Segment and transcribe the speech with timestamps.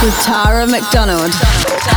[0.00, 1.32] With Tara McDonald.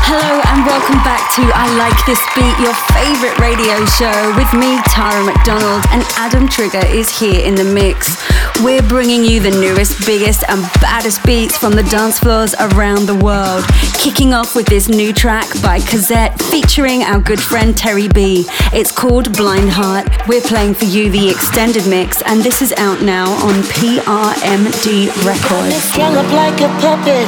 [0.09, 4.81] Hello and welcome back to I Like This Beat, your favorite radio show with me,
[4.89, 8.17] Tara McDonald, and Adam Trigger is here in the mix.
[8.65, 13.15] We're bringing you the newest, biggest, and baddest beats from the dance floors around the
[13.15, 13.63] world.
[13.93, 18.45] Kicking off with this new track by Cazzette featuring our good friend Terri B.
[18.73, 20.27] It's called Blind Heart.
[20.27, 25.97] We're playing for you the extended mix, and this is out now on PRMD Records.
[26.31, 27.27] Like a puppet,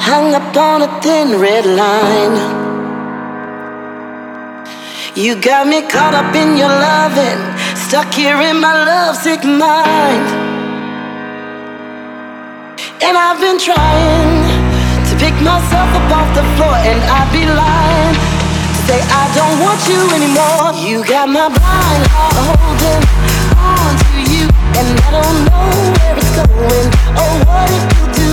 [0.00, 2.36] hung up on a thin red line.
[5.14, 7.40] You got me caught up in your loving,
[7.74, 10.26] stuck here in my lovesick mind.
[13.00, 14.44] And I've been trying
[15.08, 19.56] to pick myself up off the floor, and I'd be lying to say I don't
[19.64, 20.76] want you anymore.
[20.84, 23.04] You got my blind heart holding
[23.56, 24.44] on to you,
[24.76, 28.30] and I don't know where it's going or what it will do.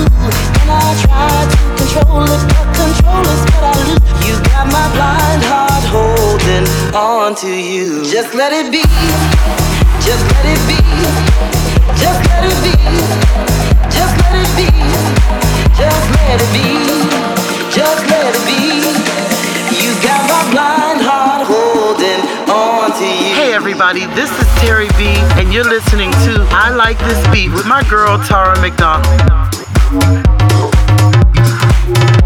[0.59, 1.52] And I try
[1.93, 2.41] control it,
[2.73, 4.01] but is what I lose.
[4.25, 8.03] You got my blind heart holding on to you.
[8.09, 8.81] Just let it be.
[10.01, 10.79] Just let it be.
[12.01, 12.73] Just let it be.
[13.93, 14.69] Just let it be.
[15.77, 16.65] Just let it be.
[17.69, 18.81] Just let it be.
[19.77, 23.35] You got my blind heart holding on to you.
[23.35, 27.67] Hey everybody, this is Terri B, and you're listening to I Like This Beat with
[27.67, 30.42] my girl Tara McDonald.
[31.95, 32.22] Thank you.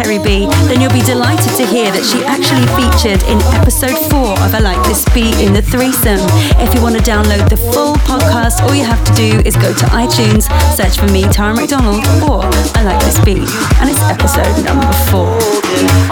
[0.00, 4.19] Terri B, then you'll be delighted to hear that she actually featured in episode 4
[4.54, 6.18] I Like This Beat in the threesome.
[6.58, 9.72] If you want to download the full podcast, all you have to do is go
[9.72, 12.42] to iTunes, search for me, Tara McDonald, or
[12.74, 13.46] I Like This Beat,
[13.78, 15.38] and it's episode number 4.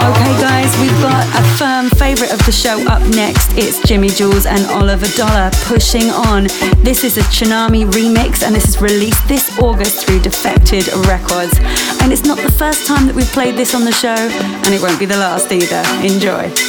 [0.07, 3.51] Okay, guys, we've got a firm favorite of the show up next.
[3.57, 6.43] It's Jimi Jules and Oliver Dollar pushing on.
[6.83, 11.59] This is a Tsunami remix and this is released this August through Defected Records.
[12.01, 14.81] And it's not the first time that we've played this on the show, and it
[14.81, 15.83] won't be the last either.
[16.05, 16.68] Enjoy.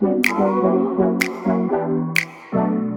[0.00, 0.26] Thank
[2.52, 2.87] you.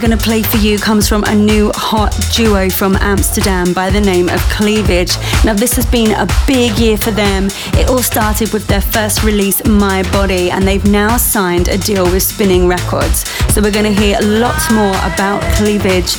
[0.00, 4.00] Going to play for you comes from a new hot duo from Amsterdam by the
[4.00, 5.16] name of Cleavage.
[5.44, 7.48] Now, this has been a big year for them.
[7.74, 12.04] It all started with their first release, My Body, and they've now signed a deal
[12.04, 13.28] with Spinning Records.
[13.52, 16.14] So, we're going to hear lots more about Cleavage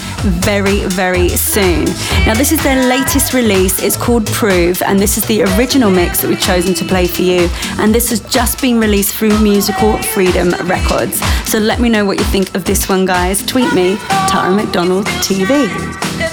[0.45, 1.86] very, very soon.
[2.25, 3.81] Now, this is their latest release.
[3.81, 7.24] It's called Prove, and this is the original mix that we've chosen to play for
[7.24, 7.50] you.
[7.80, 11.19] And this has just been released through Musical Freedom Records.
[11.50, 13.20] So, let me know what you think of this one, guys.
[13.21, 13.97] Tweet me,
[14.27, 16.31] Tara McDonald TV.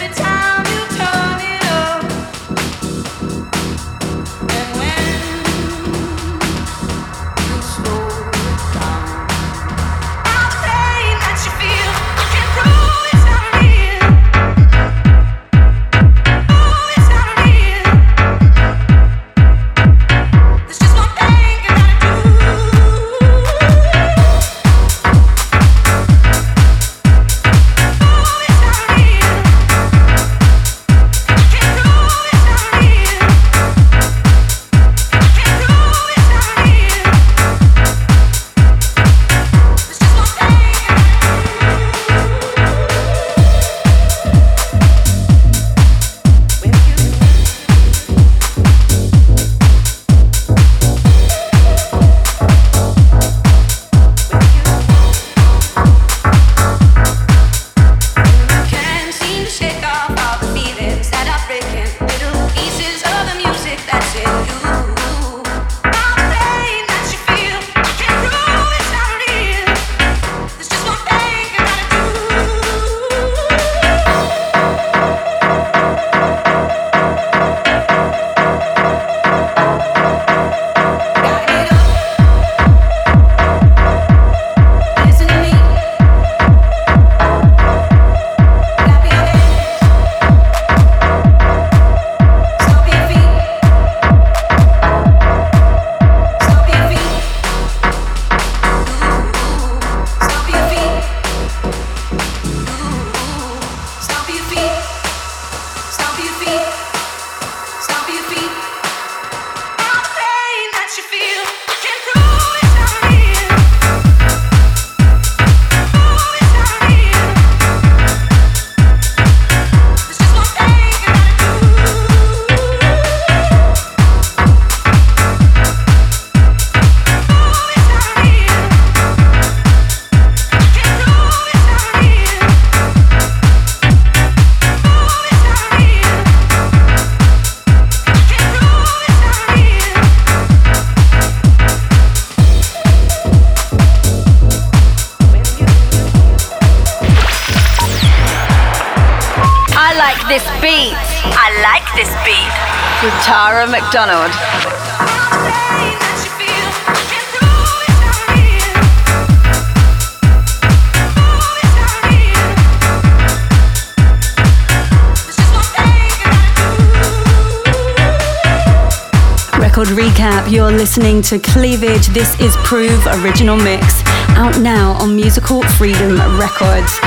[170.79, 172.07] Listening to Cleavage.
[172.15, 174.01] This is Prove Original Mix,
[174.39, 177.01] out now on Musical Freedom Records.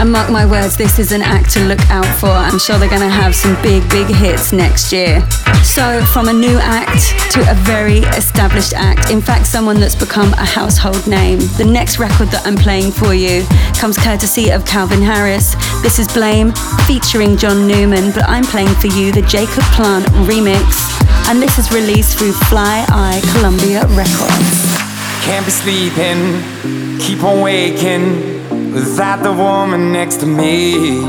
[0.00, 2.28] And mark my words, this is an act to look out for.
[2.30, 5.20] I'm sure they're going to have some big, big hits next year.
[5.62, 10.32] So, from a new act to a very established act, in fact, someone that's become
[10.32, 11.38] a household name.
[11.58, 13.44] The next record that I'm playing for you
[13.78, 15.54] comes courtesy of Calvin Harris.
[15.82, 16.52] This is Blame
[16.86, 21.11] featuring John Newman, but I'm playing for you the Jacob Plant remix.
[21.28, 24.76] And this is released through Fly Eye Columbia Records.
[25.24, 31.00] Can't be sleeping, keep on waking without the woman next to me.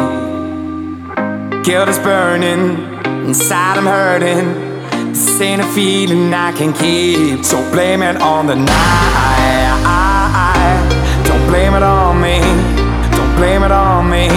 [1.63, 2.77] Guilt is burning,
[3.25, 4.71] inside I'm hurting.
[5.13, 9.73] This ain't a feeling I can keep, so blame it on the night.
[11.27, 12.39] Don't blame it on me,
[13.15, 14.29] don't blame it on me.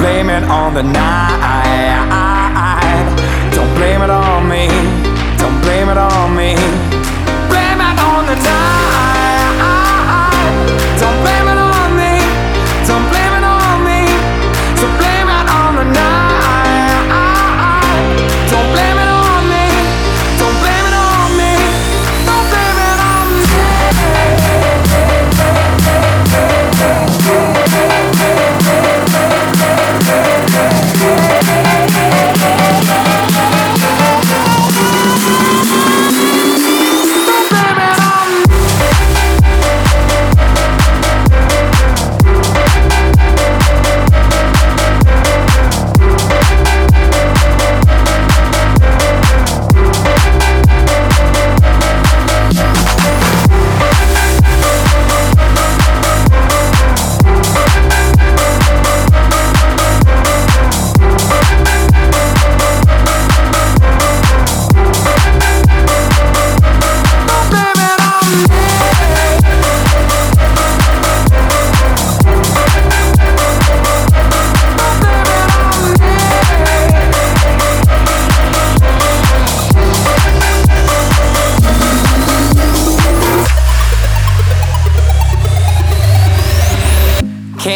[0.00, 1.69] Blame it on the night.
[5.40, 6.54] Don't blame it on me.
[7.48, 9.70] Blame it on the night.
[11.00, 11.39] Don't blame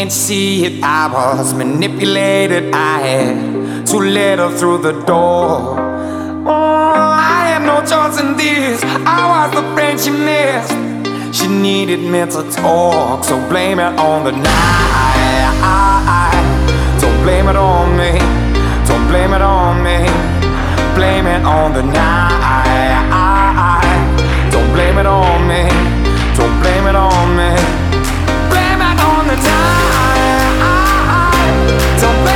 [0.04, 0.84] Can't see it?
[0.84, 2.74] I was manipulated.
[2.74, 5.78] I had to let her through the door.
[6.46, 8.84] Oh, I had no choice in this.
[8.84, 10.74] I was the friend she missed.
[11.34, 15.64] She needed me to talk, so blame it on the night.
[17.00, 18.12] Don't blame it on me.
[18.86, 20.04] Don't blame it on me.
[20.94, 23.00] Blame it on the night.
[24.52, 25.64] Don't blame it on me.
[26.36, 27.83] Don't blame it on me.
[29.34, 32.00] It on the night.
[32.00, 32.33] Don't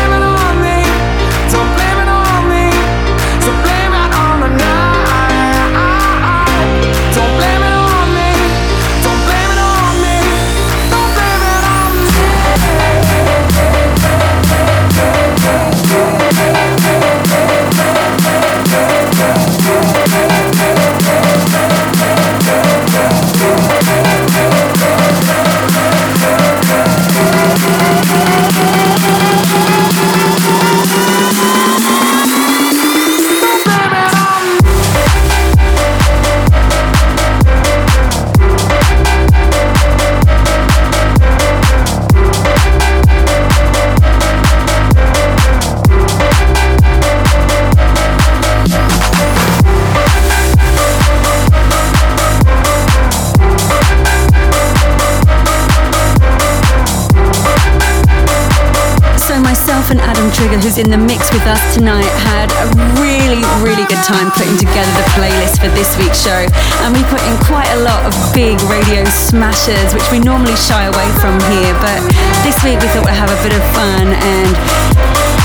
[60.39, 62.71] Trigger, who's in the mix with us tonight, had a
[63.03, 66.47] really, really good time putting together the playlist for this week's show.
[66.87, 70.87] And we put in quite a lot of big radio smashers, which we normally shy
[70.87, 71.75] away from here.
[71.83, 71.99] But
[72.47, 74.55] this week we thought we'd have a bit of fun and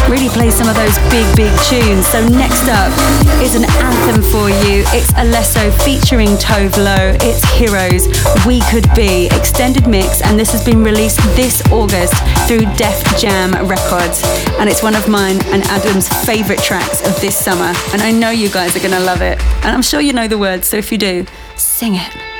[0.10, 2.08] really play some of those big, big tunes.
[2.08, 2.92] So next up
[3.42, 4.84] is an anthem for you.
[4.92, 7.16] It's Alesso featuring Tove Lo.
[7.22, 8.08] It's Heroes,
[8.46, 12.16] We Could Be, extended mix, and this has been released this August
[12.48, 14.22] through Def Jam Records.
[14.60, 17.74] And it's one of mine and Adam's favorite tracks of this summer.
[17.94, 19.40] And I know you guys are gonna love it.
[19.64, 22.33] And I'm sure you know the words, so if you do, sing it.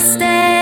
[0.00, 0.59] This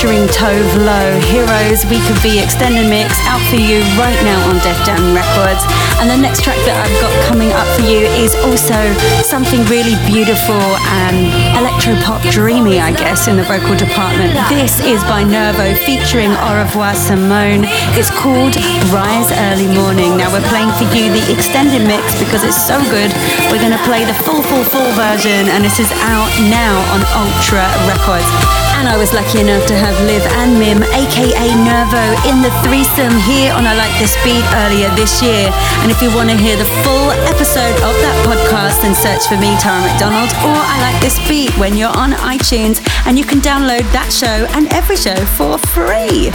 [0.00, 1.20] featuring Tove Lo.
[1.28, 5.60] Heroes, We Could Be Extended Mix, out for you right now on Def Jam Records.
[6.00, 8.80] And the next track that I've got coming up for you is also
[9.20, 10.56] something really beautiful
[11.04, 11.28] and
[11.60, 14.32] electro-pop dreamy, I guess, in the vocal department.
[14.48, 17.68] This is by Nervo featuring Au revoir Simone.
[17.92, 18.56] It's called
[18.88, 20.16] Rise Early Morning.
[20.16, 23.12] Now we're playing for you the extended mix because it's so good.
[23.52, 27.04] We're going to play the full, full, full version, and this is out now on
[27.20, 28.69] Ultra Records.
[28.80, 33.12] And I was lucky enough to have Liv and Mim, aka Nervo, in the threesome
[33.28, 35.52] here on I Like This Beat earlier this year.
[35.84, 39.36] And if you want to hear the full episode of that podcast, then search for
[39.36, 42.80] me, Tara McDonald, or I Like This Beat when you're on iTunes.
[43.04, 46.32] And you can download that show and every show for free.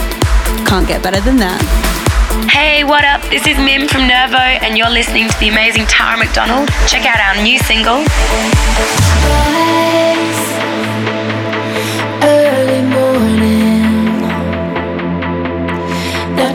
[0.70, 1.58] Can't get better than that.
[2.46, 3.26] Hey, what up?
[3.26, 6.70] This is Mim from Nervo, and you're listening to the amazing Tara McDonald.
[6.86, 8.06] Check out our new single.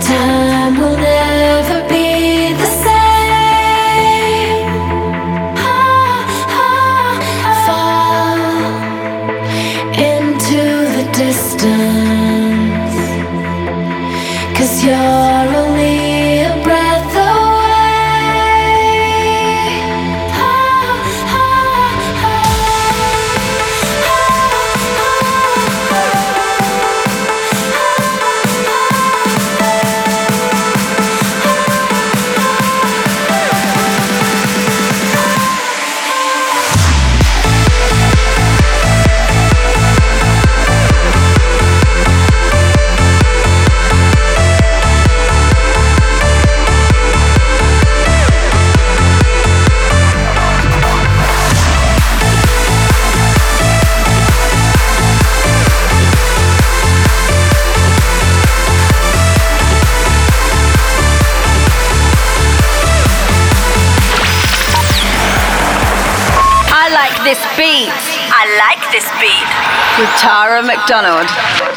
[0.02, 0.51] Time
[69.02, 69.50] this beat.
[70.00, 71.71] With Tara McDonald.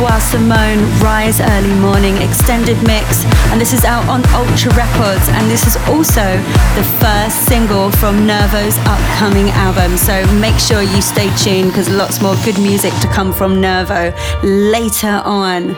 [0.00, 3.24] Featuring Simone, Rise Early Morning extended mix.
[3.50, 5.28] And this is out on Ultra Records.
[5.30, 6.24] And this is also
[6.76, 9.98] the first single from Nervo's upcoming album.
[9.98, 14.14] So make sure you stay tuned because lots more good music to come from Nervo
[14.42, 15.76] later on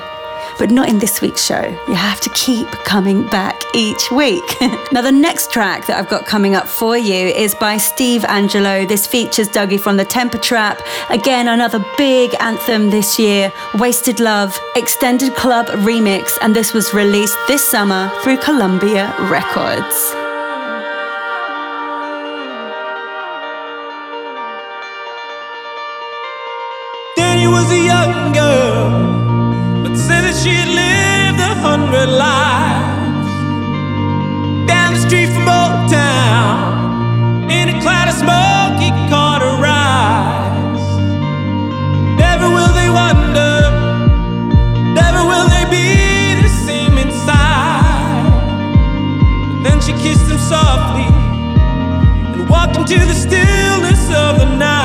[0.59, 1.63] but not in this week's show.
[1.89, 4.45] You have to keep coming back each week.
[4.93, 8.87] now, the next track that I've got coming up for you is by Steve Angello.
[8.87, 10.81] This features Dougie from the Temper Trap.
[11.11, 17.37] Again, another big anthem this year Wasted Love, Extended Club Remix, and this was released
[17.49, 20.15] this summer through Columbia Records.
[27.17, 29.22] Danny was a young girl
[30.43, 33.31] She'd lived a hundred lives
[34.67, 38.75] down the street from Old Town in a cloud of smoke.
[38.83, 40.83] He caught her eyes.
[42.19, 43.71] Never will they wonder,
[44.99, 48.27] never will they be the same inside.
[49.63, 51.07] Then she kissed him softly
[52.35, 54.82] and walked into the stillness of the night.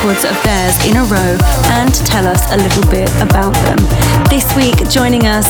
[0.00, 1.36] Records of theirs in a row
[1.76, 3.76] and tell us a little bit about them.
[4.30, 5.44] This week, joining us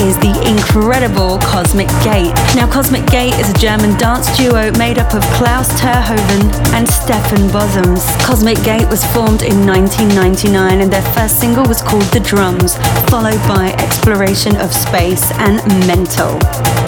[0.00, 2.32] is the incredible Cosmic Gate.
[2.54, 7.50] Now, Cosmic Gate is a German dance duo made up of Claus Terhoeven and Stefan
[7.50, 8.04] Bossems.
[8.24, 12.76] Cosmic Gate was formed in 1999 and their first single was called The Drums,
[13.10, 16.38] followed by Exploration of Space and Mental.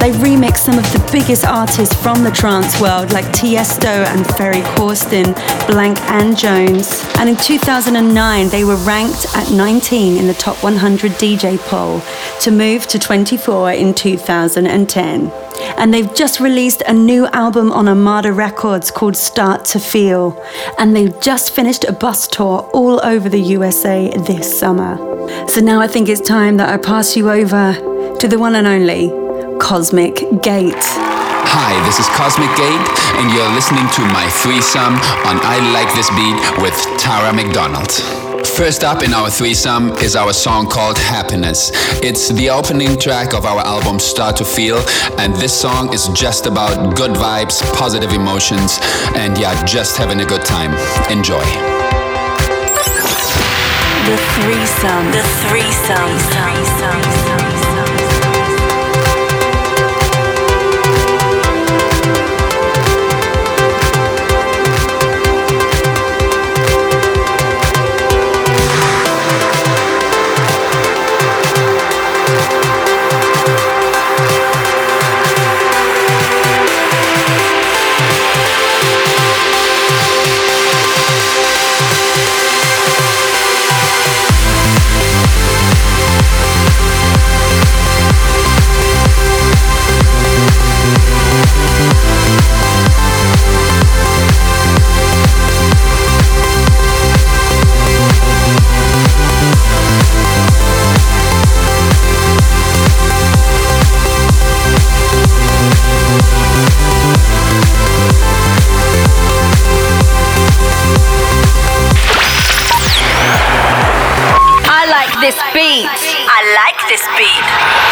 [0.00, 4.62] They remix some of the biggest artists from the trance world like Tiesto and Ferry
[4.76, 5.34] Corsten,
[5.66, 7.04] Blank and Jones.
[7.18, 12.00] And in 2009, they were ranked at 19 in the top 100 DJ poll
[12.40, 15.32] to move to 24 in 2010.
[15.76, 20.40] And they've just released a new album on Armada Records called Start to Feel.
[20.78, 24.96] And they've just finished a bus tour all over the USA this summer.
[25.48, 27.74] So now I think it's time that I pass you over
[28.20, 29.27] to the one and only
[29.58, 30.74] Cosmic Gate.
[30.78, 34.94] Hi, this is Cosmic Gate, and you're listening to my threesome
[35.26, 37.90] on I Like This Beat with Tara McDonald.
[38.46, 41.70] First up in our threesome is our song called Happiness.
[42.02, 44.78] It's the opening track of our album Start to Feel,
[45.18, 48.78] and this song is just about good vibes, positive emotions,
[49.14, 50.72] and yeah, just having a good time.
[51.10, 51.44] Enjoy.
[54.06, 55.10] The threesome.
[55.12, 56.10] The threesome.
[56.14, 57.17] The threesome.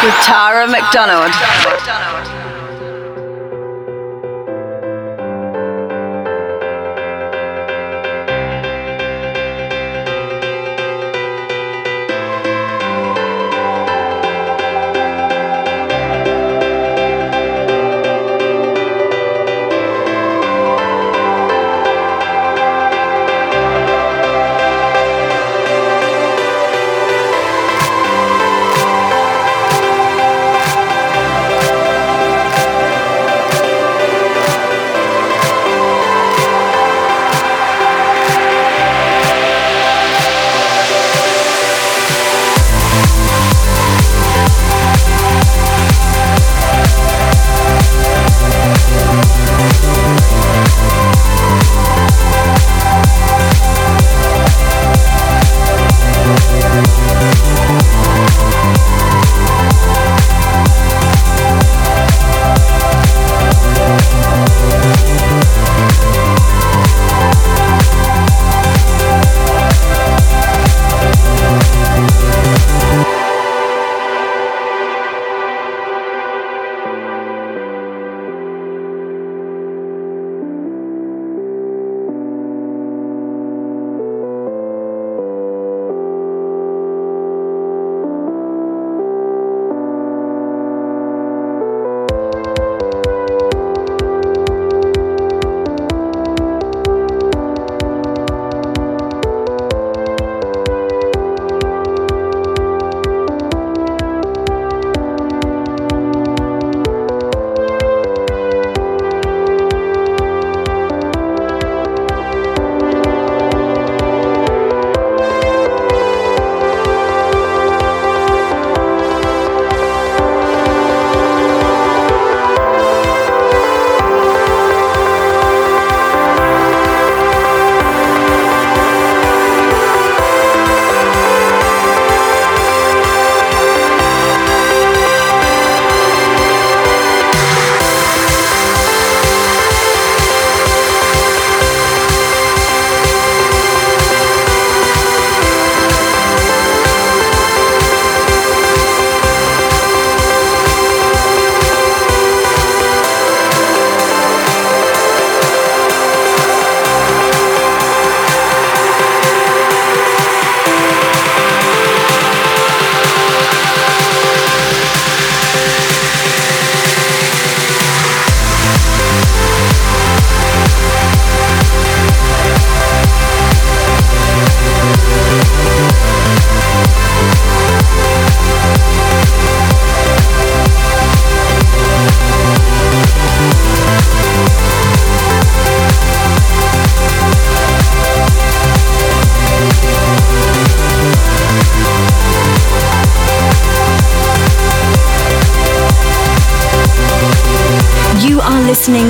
[0.06, 1.65] With Tara McDonald.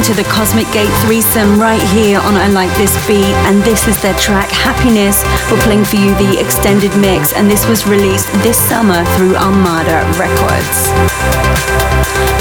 [0.07, 4.01] To the Cosmic Gate threesome right here on I Like This Beat, and this is
[4.03, 5.25] their track Happiness.
[5.51, 10.07] We're playing for you the extended mix, and this was released this summer through Armada
[10.15, 10.95] Records.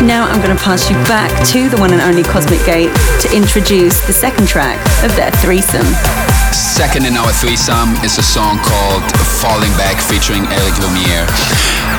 [0.05, 3.35] Now I'm going to pass you back to the one and only Cosmic Gate to
[3.35, 6.24] introduce the second track of their threesome.
[6.55, 9.03] Second in our threesome is a song called
[9.43, 11.27] Falling Back featuring Eric Lumiere.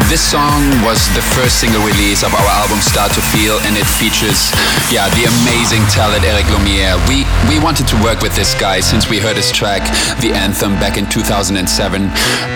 [0.08, 3.84] This song was the first single release of our album Start to Feel and it
[3.84, 4.48] features
[4.88, 6.96] yeah, the amazing talent Eric Lumiere.
[7.04, 9.84] We we wanted to work with this guy since we heard his track
[10.24, 11.60] The Anthem back in 2007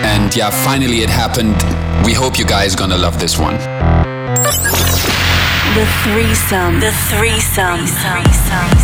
[0.01, 1.61] and yeah, finally it happened.
[2.03, 3.61] We hope you guys gonna love this one.
[5.77, 6.81] The threesome.
[6.81, 7.85] The threesome.
[7.85, 8.80] The threesome.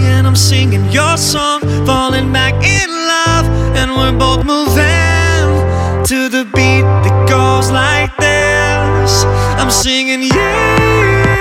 [0.00, 1.60] And I'm singing your song.
[1.86, 3.46] Falling back in love,
[3.76, 9.24] and we're both moving to the beat that goes like this.
[9.60, 11.33] I'm singing, yeah.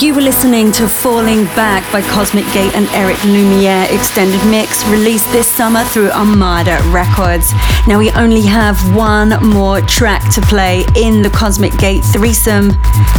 [0.00, 5.28] You were listening to Falling Back by Cosmic Gate and Eric Lumiere extended mix released
[5.32, 7.52] this summer through Armada Records.
[7.88, 12.70] Now we only have one more track to play in the Cosmic Gate threesome,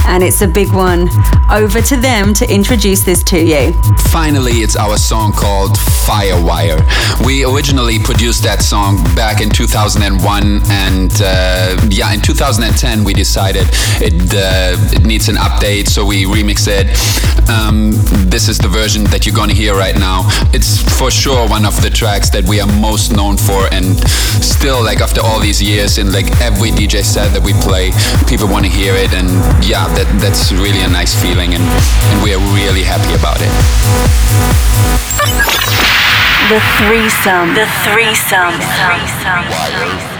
[0.07, 1.09] and it's a big one.
[1.51, 3.73] Over to them to introduce this to you.
[4.09, 5.75] Finally, it's our song called
[6.07, 6.79] Firewire.
[7.25, 13.67] We originally produced that song back in 2001, and uh, yeah, in 2010 we decided
[13.99, 16.87] it uh, it needs an update, so we remixed it.
[17.49, 17.91] Um,
[18.29, 20.29] this is the version that you're gonna hear right now.
[20.53, 23.97] It's for sure one of the tracks that we are most known for, and
[24.43, 27.91] still, like after all these years, in like every DJ set that we play,
[28.29, 29.27] people want to hear it, and
[29.65, 33.51] yeah, that that's really a nice feeling, and, and we are really happy about it.
[36.49, 37.53] The threesome.
[37.53, 38.57] The threesome.
[38.57, 39.45] threesome.
[39.49, 40.18] Thank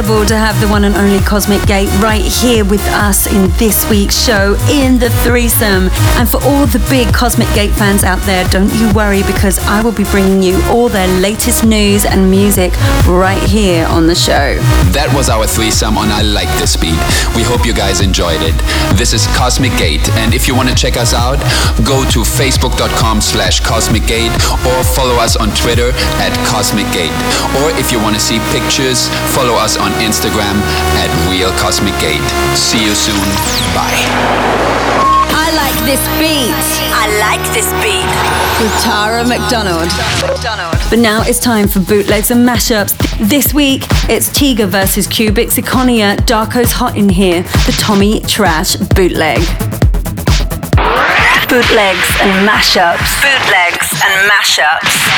[0.00, 3.88] incredible to have the one and only Cosmic Gate right here with us in this
[3.90, 5.90] week's show in the threesome.
[6.16, 9.82] And for all the big Cosmic Gate fans out there, don't you worry because I
[9.82, 12.72] will be bringing you all their latest news and music
[13.04, 14.56] right here on the show.
[14.96, 16.96] That was our threesome on I Like This Beat.
[17.36, 18.56] We hope you guys enjoyed it.
[18.96, 21.36] This is Cosmic Gate, and if you want to check us out,
[21.84, 24.32] go to facebook.com slash Cosmic Gate
[24.64, 25.92] or follow us on Twitter
[26.24, 27.12] at Cosmic Gate.
[27.60, 30.56] Or if you want to see pictures, follow us on Instagram
[31.02, 32.22] at Real Cosmic Gate.
[32.54, 33.20] See you soon.
[33.74, 34.04] Bye.
[35.32, 36.54] I like this beat.
[36.92, 38.06] I like this beat.
[38.60, 39.88] With Tara McDonald.
[40.90, 42.96] But now it's time for bootlegs and mashups.
[43.28, 46.16] This week, it's Tiga versus Cubic Zirconia.
[46.26, 47.42] Darko's hot in here.
[47.42, 49.40] The Tommy Trash bootleg.
[51.48, 53.10] Bootlegs and mashups.
[53.22, 55.10] Bootlegs and mashups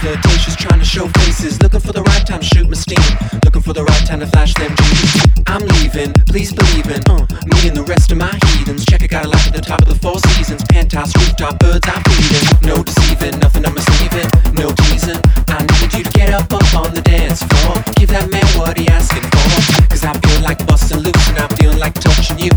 [0.00, 1.60] flirtatious, trying to show faces.
[1.62, 1.99] Looking for the right
[2.30, 3.02] time to shoot my steam.
[3.44, 5.26] Looking for the right time to flash them jeans.
[5.50, 8.86] I'm leaving, please believe in uh, me and the rest of my heathens.
[8.86, 10.62] Check it, got a life at the top of the four seasons.
[10.70, 12.46] Penthouse, rooftop, birds, I'm feeding.
[12.62, 14.30] No deceiving, nothing I'm receiving.
[14.54, 15.18] No teasing.
[15.50, 17.74] I need you to get up, up on the dance floor.
[17.98, 19.90] Give that man what he asking for.
[19.90, 22.54] Cause I feel like busting loose and I'm feeling like touching you.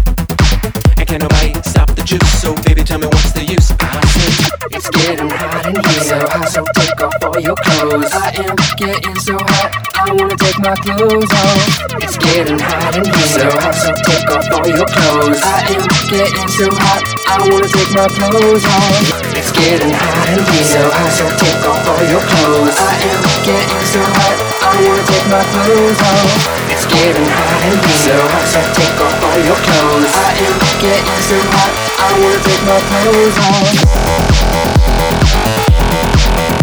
[1.01, 2.41] And can't nobody stop juice.
[2.41, 3.71] So baby, tell me what's the use?
[3.79, 4.33] I said,
[4.75, 6.03] it's getting hot in here.
[6.03, 8.11] So hot, so take off all your clothes.
[8.11, 11.61] I am getting so hot, I wanna take my clothes off.
[12.03, 13.29] It's getting hot in here.
[13.31, 15.41] So hot, so take off all your clothes.
[15.43, 19.35] I am getting so hot, I wanna take my clothes off.
[19.37, 20.67] It's getting hot in here.
[20.67, 22.77] So hot, so take off all your clothes.
[22.77, 26.62] I am getting so hot, I wanna take my clothes off.
[26.83, 27.95] It's getting hot in here.
[27.95, 30.11] So hot, so take off all your clothes.
[30.11, 33.39] I am getting so hot, I wanna take my clothes
[36.59, 36.62] off.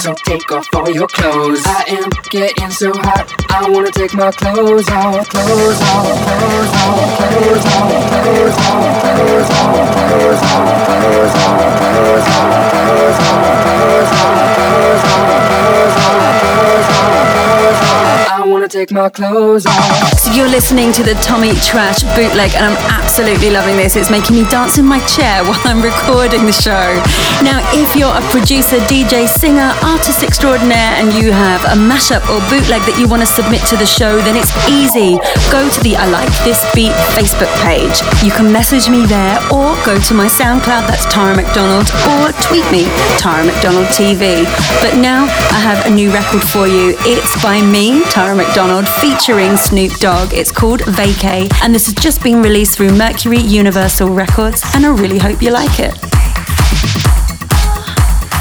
[0.00, 1.60] So take off all your clothes.
[1.66, 7.20] I am getting so hot, I wanna take my clothes off, clothes off, clothes off,
[7.20, 10.80] clothes off, clothes off, clothes off, clothes off,
[11.10, 18.29] clothes off, clothes off, clothes off, clothes off, clothes off, clothes off, clothes off.
[18.40, 20.16] I wanna take my clothes off.
[20.16, 23.96] So you're listening to the Tommy Trash bootleg, and I'm absolutely loving this.
[23.96, 26.96] It's making me dance in my chair while I'm recording the show.
[27.44, 32.40] Now, if you're a producer, DJ, singer, artist extraordinaire, and you have a mashup or
[32.48, 35.20] bootleg that you want to submit to the show, then it's easy.
[35.52, 38.00] Go to the I Like This Beat Facebook page.
[38.24, 42.64] You can message me there, or go to my SoundCloud, that's Tara McDonald, or tweet
[42.72, 42.88] me,
[43.20, 44.48] Tara McDonald TV.
[44.80, 46.96] But now I have a new record for you.
[47.04, 50.32] It's by me, Tara McDonald, featuring Snoop Dogg.
[50.32, 54.90] It's called Vacay, and this has just been released through Mercury Universal Records, and I
[54.90, 55.94] really hope you like it.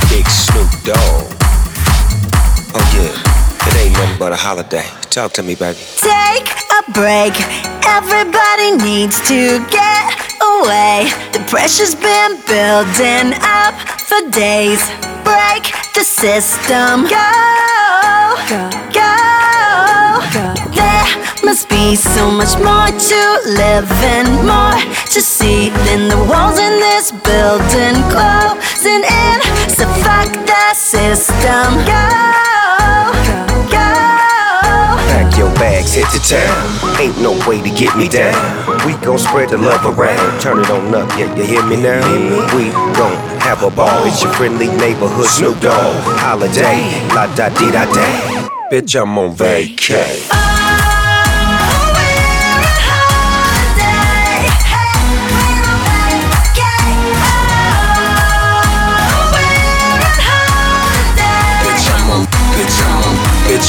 [0.09, 1.25] Big Snoop Dogg.
[2.75, 4.85] Oh yeah, it ain't nothing but a holiday.
[5.09, 5.79] Talk to me, baby.
[5.97, 7.33] Take a break.
[7.87, 11.09] Everybody needs to get away.
[11.31, 13.75] The pressure's been building up
[14.07, 14.83] for days.
[15.23, 17.03] Break the system.
[17.03, 17.78] Go, go,
[21.43, 23.21] must be so much more to
[23.57, 24.77] live and more
[25.09, 29.37] to see than the walls in this building closing in.
[29.67, 31.73] So fuck the system.
[31.89, 32.05] Go,
[33.73, 33.89] go.
[35.09, 37.01] Pack your bags, hit the town.
[37.01, 38.37] Ain't no way to get me down.
[38.85, 40.41] We gon' spread the love around.
[40.41, 41.99] Turn it on up, yeah, you hear me now?
[42.55, 44.05] We gon' have a ball.
[44.05, 45.95] It's your friendly neighborhood Snoop Dogg.
[46.19, 46.85] Holiday,
[47.15, 48.49] la da di da da.
[48.71, 50.58] Bitch, I'm on vacay.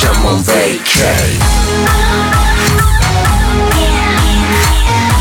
[0.00, 1.28] Bitch, I'm on vacay.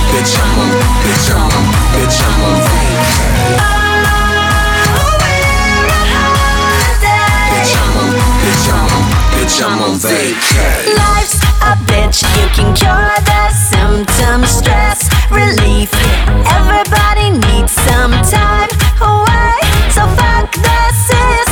[0.09, 0.69] Bitch, I'm on,
[1.03, 3.59] bitch, I'm on, bitch, I'm on vacay.
[7.51, 8.09] Bitch, I'm on,
[8.39, 9.03] bitch, I'm on,
[9.36, 10.80] bitch, I'm on vacay.
[10.95, 15.91] Life's a bitch, you can cure the symptoms, stress relief.
[16.55, 18.69] Everybody needs some time
[19.01, 19.59] away,
[19.91, 21.48] so fuck the system.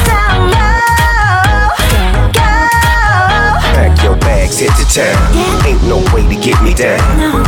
[4.48, 5.66] Bags, hit the town.
[5.66, 7.02] Ain't no way to get me down.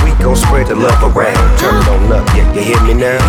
[0.04, 1.60] We gon' spread the love around.
[1.60, 3.20] Turn it on up, yeah, you hear me now?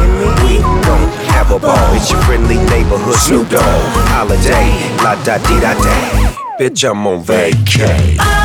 [0.43, 1.95] We gon' have a ball.
[1.95, 3.63] It's your friendly neighborhood Snoop Dogg.
[4.11, 4.71] Holiday,
[5.03, 6.35] la da di da da.
[6.59, 8.40] Bitch, I'm on vacay.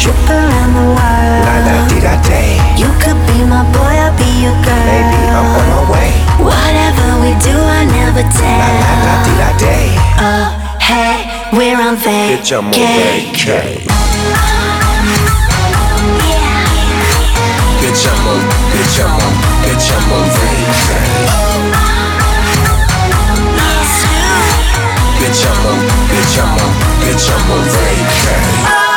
[0.00, 1.44] Trip around the world.
[1.44, 2.40] La da di da da.
[2.80, 4.86] You could be my boy, I'll be your girl.
[4.88, 6.10] Baby, I'm on my way.
[6.40, 8.64] Whatever we do, I never tell.
[8.80, 9.76] La da di da da.
[10.24, 10.48] Oh,
[10.80, 12.32] hey, we're on vacay.
[12.32, 13.84] Bitch, I'm on vacay.
[17.80, 18.40] Bitch, I'm on,
[18.72, 19.34] bitch, I'm on,
[19.64, 21.60] bitch, I'm on vacay.
[25.20, 25.78] Bitch, I'm on,
[26.08, 26.72] bitch, I'm on,
[27.04, 28.89] bitch, I'm on vacay.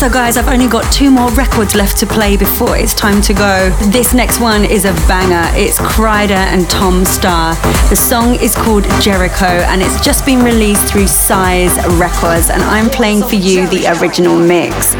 [0.00, 3.34] So, guys, I've only got two more records left to play before it's time to
[3.34, 3.68] go.
[3.90, 5.54] This next one is a banger.
[5.54, 7.54] It's Kryder and Tom Staar.
[7.90, 12.88] The song is called Jericho and it's just been released through Size Records, and I'm
[12.88, 14.94] playing for you the original mix.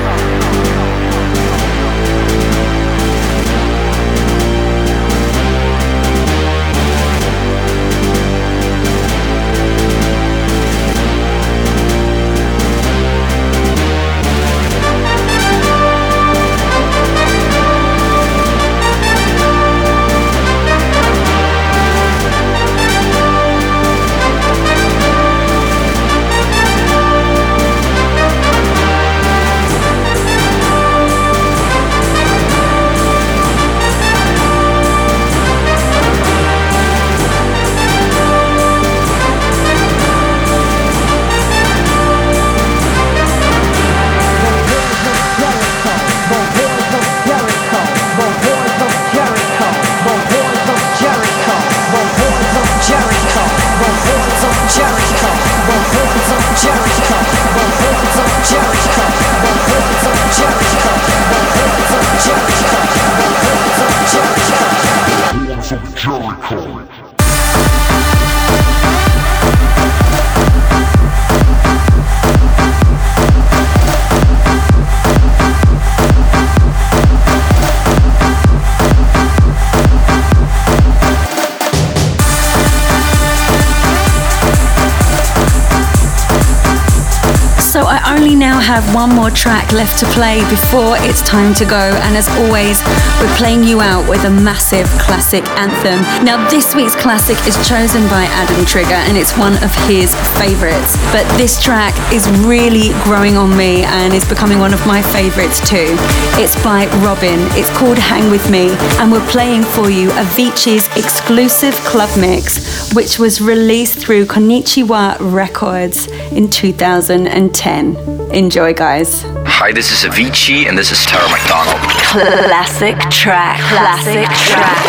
[89.74, 91.94] Left to play before it's time to go.
[92.02, 92.82] And as always,
[93.20, 96.02] we're playing you out with a massive classic anthem.
[96.24, 100.98] Now, this week's classic is chosen by Adam Trigger and it's one of his favorites.
[101.12, 105.60] But this track is really growing on me and is becoming one of my favorites
[105.62, 105.94] too.
[106.42, 107.38] It's by Robyn.
[107.54, 108.74] It's called Hang With Me.
[108.98, 116.08] And we're playing for you Avicii's exclusive club mix, which was released through Konichiwa Records
[116.32, 117.96] in 2010.
[118.32, 119.24] Enjoy, guys.
[119.60, 121.84] Hi, this is Avicii, and this is Tara McDonald.
[122.00, 123.60] Classic track.
[123.60, 124.88] Classic track.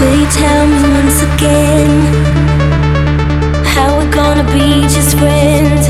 [0.00, 1.92] Will you tell me once again
[3.76, 5.84] how we're gonna be just friends?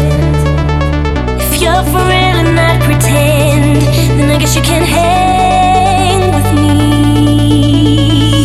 [1.39, 3.87] If you're for real and not pretend,
[4.19, 8.43] then I guess you can hang with me.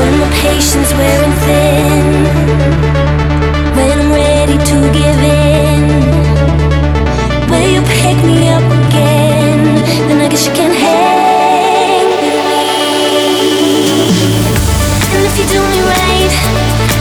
[0.00, 2.87] When my patience wearing thin
[8.08, 8.48] tight,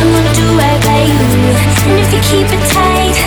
[0.02, 1.64] I'm gonna confide in you.
[1.88, 3.18] When you keep it tight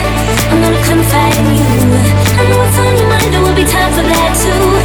[2.39, 4.80] I know what's on your mind, there will be time for that too.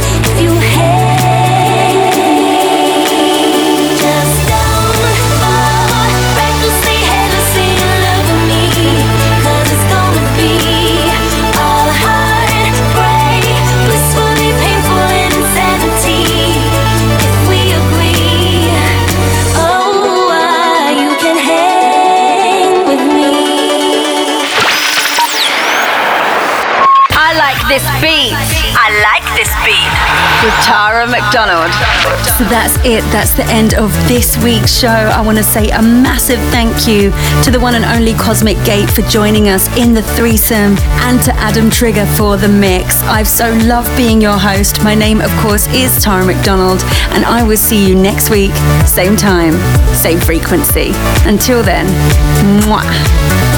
[27.76, 28.32] This beat.
[28.72, 29.92] I like this beat.
[30.40, 31.70] With Tara McDonald.
[32.38, 33.04] So that's it.
[33.12, 34.88] That's the end of this week's show.
[34.88, 37.10] I want to say a massive thank you
[37.44, 41.34] to the one and only Cosmic Gate for joining us in the threesome and to
[41.34, 43.02] Adam Trigger for the mix.
[43.02, 44.82] I've so loved being your host.
[44.82, 46.80] My name, of course, is Tara McDonald,
[47.12, 48.54] and I will see you next week,
[48.86, 49.52] same time,
[49.94, 50.92] same frequency.
[51.26, 51.86] Until then,
[52.62, 53.55] mwah.